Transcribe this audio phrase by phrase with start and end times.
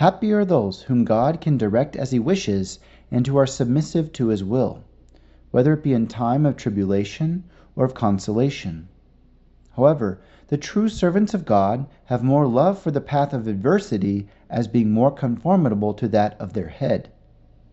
[0.00, 2.78] Happy are those whom God can direct as he wishes
[3.10, 4.82] and who are submissive to his will,
[5.50, 7.44] whether it be in time of tribulation
[7.76, 8.88] or of consolation.
[9.72, 10.18] However,
[10.48, 14.90] the true servants of God have more love for the path of adversity as being
[14.90, 17.10] more conformable to that of their head.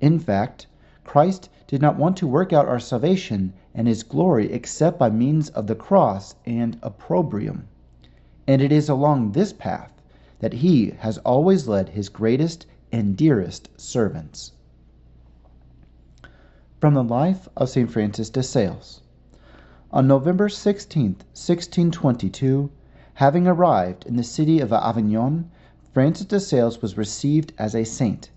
[0.02, 0.68] In fact,
[1.06, 5.48] Christ did not want to work out our salvation and his glory except by means
[5.52, 7.70] of the cross and opprobrium.
[8.46, 9.97] And it is along this path
[10.40, 14.52] that he has always led his greatest and dearest servants.
[16.80, 17.90] From the Life of St.
[17.90, 19.02] Francis de Sales.
[19.92, 22.70] On November 16, 1622,
[23.16, 25.50] having arrived in the city of Avignon,
[25.92, 28.30] Francis de Sales was received as a saint.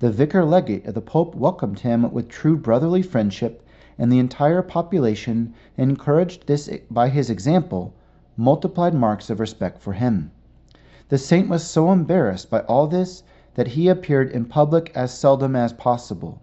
[0.00, 4.60] The vicar legate of the Pope welcomed him with true brotherly friendship, and the entire
[4.60, 7.94] population, encouraged this by his example,
[8.36, 10.32] multiplied marks of respect for him.
[11.10, 13.24] The saint was so embarrassed by all this
[13.54, 16.40] that he appeared in public as seldom as possible.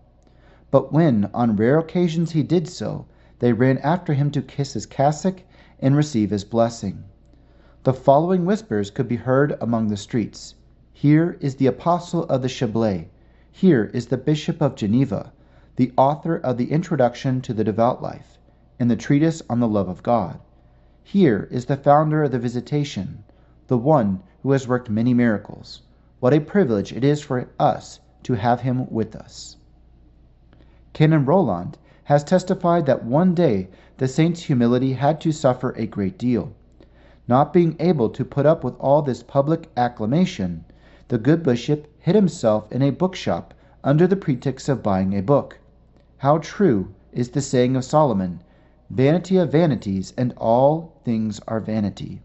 [0.72, 3.06] But when on rare occasions he did so,
[3.40, 5.44] they ran after him to kiss his cassock
[5.80, 7.06] and receive his blessing.
[7.84, 10.56] The following whispers could be heard among the streets
[10.92, 13.08] Here is the Apostle of the Chablais.
[13.50, 15.32] Here is the Bishop of Geneva,
[15.78, 18.38] the author of the Introduction to the Devout Life,
[18.78, 20.42] and the Treatise on the Love of God.
[21.06, 23.24] Here is the founder of the Visitation,
[23.68, 25.82] the one who has worked many miracles.
[26.20, 29.58] What a privilege it is for us to have him with us.
[30.94, 36.18] Canon Roland has testified that one day the saint's humility had to suffer a great
[36.18, 36.52] deal.
[37.28, 40.66] Not being able to put up with all this public acclamation,
[41.08, 45.60] the good bishop hid himself in a bookshop under the pretext of buying a book.
[46.18, 48.42] How true is the saying of Solomon
[48.90, 52.22] Vanity of vanities, and all things are vanity.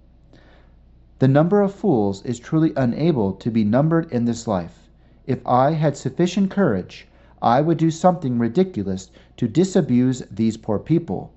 [1.22, 4.90] The number of fools is truly unable to be numbered in this life.
[5.24, 7.06] If I had sufficient courage,
[7.40, 11.32] I would do something ridiculous to disabuse these poor people.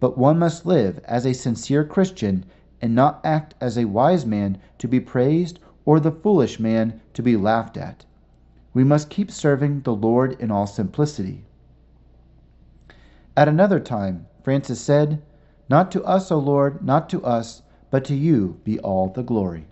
[0.00, 2.46] But one must live as a sincere Christian
[2.80, 7.22] and not act as a wise man to be praised or the foolish man to
[7.22, 8.06] be laughed at.
[8.72, 11.44] We must keep serving the Lord in all simplicity.
[13.36, 15.20] At another time, Francis said,
[15.68, 17.60] Not to us, O Lord, not to us,
[17.90, 19.66] but to you be all the glory.